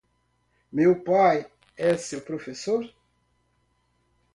Meu 0.71 1.03
pai 1.03 1.45
é 1.77 1.95
seu 1.95 2.21
professor. 2.21 2.83